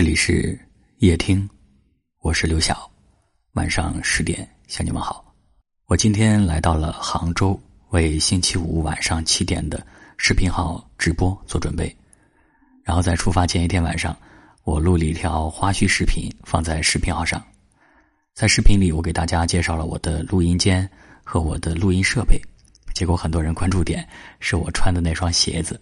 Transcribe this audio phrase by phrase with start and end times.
[0.00, 0.58] 这里是
[1.00, 1.46] 夜听，
[2.20, 2.90] 我是刘晓，
[3.52, 5.22] 晚上十点向你们好。
[5.88, 7.60] 我今天来到了杭州，
[7.90, 9.86] 为星期五晚上七点的
[10.16, 11.94] 视频号直播做准备。
[12.82, 14.16] 然后在出发前一天晚上，
[14.64, 17.38] 我录了一条花絮视频放在视频号上。
[18.32, 20.88] 在视频里，我给大家介绍了我的录音间
[21.22, 22.40] 和我的录音设备。
[22.94, 24.08] 结果很多人关注点
[24.38, 25.78] 是我穿的那双鞋子。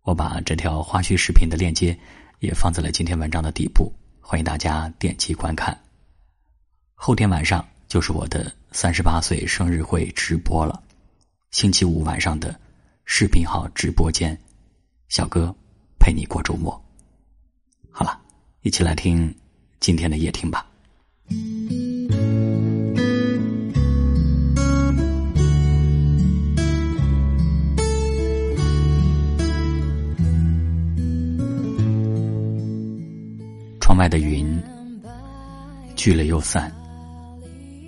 [0.00, 1.94] 我把这条花絮视频的链接。
[2.40, 5.78] 也放在了今天文章的底部，欢迎大家点击观看。
[6.94, 10.82] 后天晚上就是我的三十八岁生日会直播了，
[11.50, 12.58] 星期五晚上的
[13.04, 14.38] 视频号直播间，
[15.08, 15.54] 小哥
[15.98, 16.72] 陪你过周末。
[17.90, 18.20] 好了，
[18.62, 19.34] 一起来听
[19.80, 20.66] 今天的夜听吧。
[33.94, 34.60] 窗外的云
[35.94, 36.68] 聚了又散，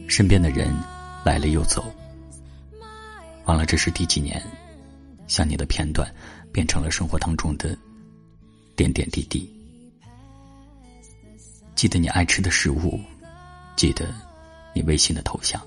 [0.07, 0.73] 身边的人
[1.25, 1.93] 来了又走，
[3.47, 4.41] 忘了这是第几年，
[5.27, 6.09] 想你的片段
[6.53, 7.77] 变成了生活当中的
[8.77, 9.53] 点点滴滴。
[11.75, 13.01] 记得你爱吃的食物，
[13.75, 14.15] 记得
[14.77, 15.61] 你微信的头像，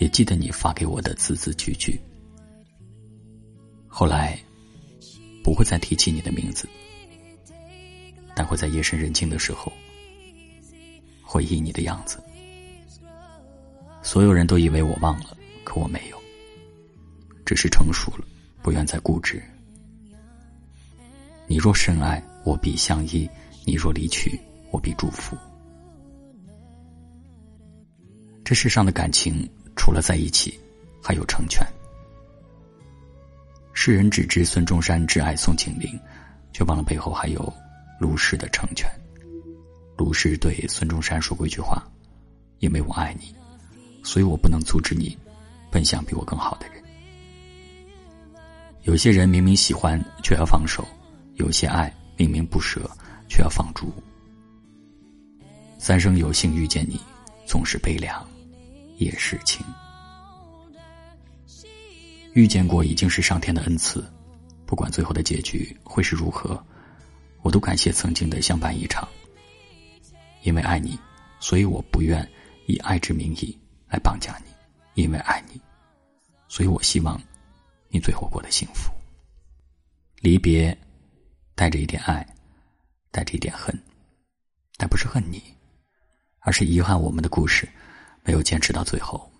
[0.00, 1.98] 也记得你发给我的字字句句。
[3.88, 4.38] 后来
[5.42, 6.68] 不会再提起你的名字。
[8.34, 9.72] 但会在夜深人静的时候
[11.22, 12.22] 回忆你的样子。
[14.02, 16.18] 所有人都以为我忘了，可我没有，
[17.44, 18.24] 只是成熟了，
[18.62, 19.42] 不愿再固执。
[21.46, 23.28] 你若深爱，我必相依；
[23.64, 24.38] 你若离去，
[24.70, 25.36] 我必祝福。
[28.44, 30.58] 这世上的感情，除了在一起，
[31.02, 31.66] 还有成全。
[33.72, 35.98] 世人只知孙中山挚爱宋庆龄，
[36.52, 37.52] 却忘了背后还有。
[38.04, 38.86] 卢氏的成全，
[39.96, 41.82] 卢氏对孙中山说过一句话
[42.60, 43.34] ：“因为我爱你，
[44.02, 45.16] 所以我不能阻止你
[45.70, 46.84] 奔向比我更好的人。”
[48.84, 50.86] 有些人明明喜欢却要放手，
[51.36, 52.90] 有些爱明明不舍
[53.26, 53.90] 却要放逐。
[55.78, 57.00] 三生有幸遇见你，
[57.46, 58.22] 总是悲凉，
[58.98, 59.64] 也是情。
[62.34, 64.04] 遇见过已经是上天的恩赐，
[64.66, 66.62] 不管最后的结局会是如何。
[67.44, 69.06] 我都感谢曾经的相伴一场，
[70.44, 70.98] 因为爱你，
[71.38, 72.26] 所以我不愿
[72.66, 73.56] 以爱之名义
[73.86, 74.50] 来绑架你；
[74.94, 75.60] 因为爱你，
[76.48, 77.20] 所以我希望
[77.90, 78.90] 你最后过得幸福。
[80.22, 80.74] 离别
[81.54, 82.26] 带着一点爱，
[83.10, 83.78] 带着一点恨，
[84.78, 85.42] 但不是恨你，
[86.38, 87.68] 而是遗憾我们的故事
[88.22, 89.30] 没有坚持到最后。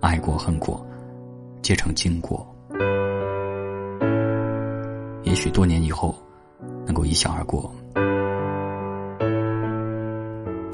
[0.00, 0.86] 爱过恨过，
[1.62, 2.51] 皆成经过。
[5.42, 6.14] 许多年以后，
[6.86, 7.68] 能够一笑而过；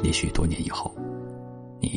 [0.04, 0.94] 也许多年以后，
[1.80, 1.88] 你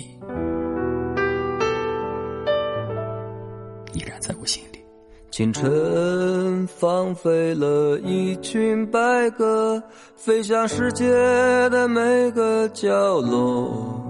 [3.92, 4.80] 依然在我心里。
[5.32, 9.84] 清晨放飞了一群白鸽，
[10.16, 11.12] 飞向世界
[11.70, 14.02] 的每个角落。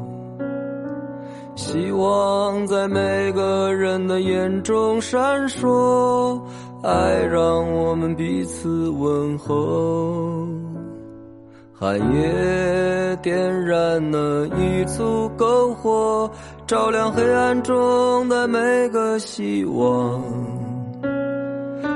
[1.55, 5.19] 希望在每个人的眼中闪
[5.49, 6.39] 烁。
[6.83, 10.47] 爱让我们彼此问候，
[11.71, 16.29] 寒夜点燃了一簇篝火，
[16.65, 20.23] 照亮黑暗中的每个希望。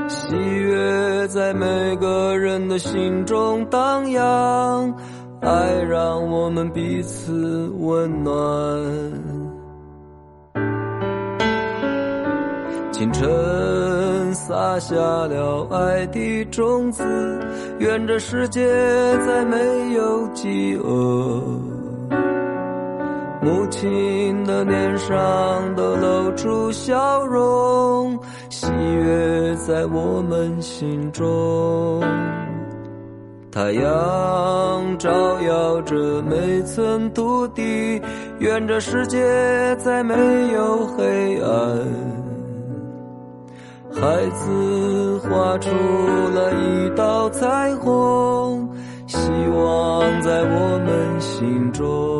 [0.07, 4.93] 喜悦在每个人的心中荡漾，
[5.41, 8.35] 爱让我们彼此温暖。
[12.95, 17.03] 清晨撒下了爱的种子，
[17.79, 18.65] 愿这世界
[19.27, 19.57] 再没
[19.95, 21.41] 有饥饿。
[23.41, 28.17] 母亲的脸上都露出笑容，
[28.49, 32.01] 喜悦在我们心中。
[33.51, 35.11] 太阳照
[35.41, 38.01] 耀着每寸土地，
[38.39, 40.15] 愿这世界再没
[40.53, 42.24] 有黑暗。
[44.01, 48.69] 孩子画出了一道彩虹，
[49.07, 52.14] 希望在我们心中。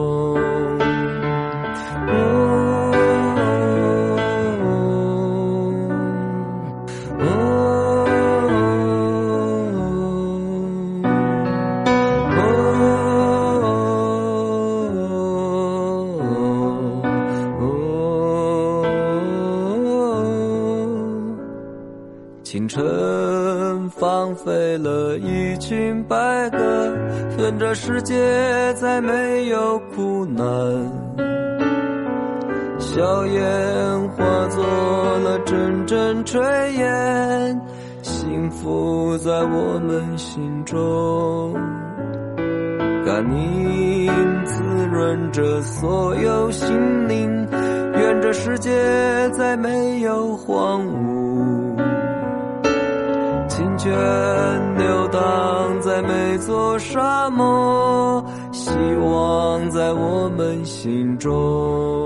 [22.45, 26.95] 清晨放飞了一群白鸽，
[27.39, 28.13] 愿这世界
[28.75, 30.45] 再没有苦难。
[32.77, 36.39] 硝烟化作了阵阵炊
[36.73, 37.61] 烟，
[38.03, 41.51] 幸福在我们心中。
[43.03, 44.07] 甘宁
[44.45, 44.61] 滋
[44.91, 47.47] 润着所有心灵，
[47.97, 48.69] 愿这世界
[49.31, 51.24] 再没有荒芜。
[53.89, 58.71] 流荡在每座沙漠，希
[59.01, 62.04] 望在我们心中。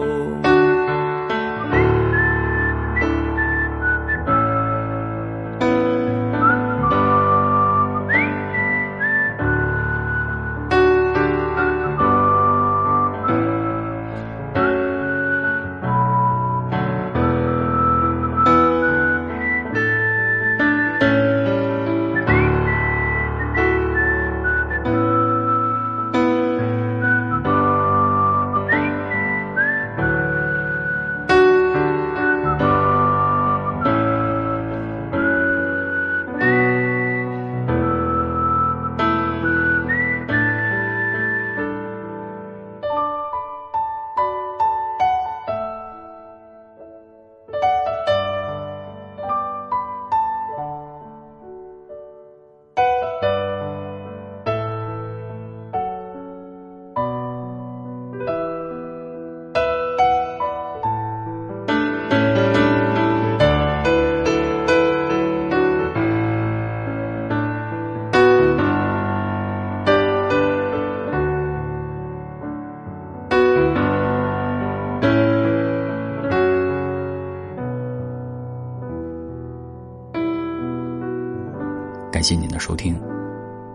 [82.11, 82.99] 感谢您的收听，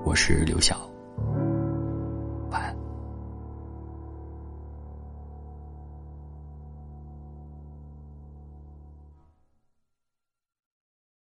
[0.05, 0.94] 我是刘晓。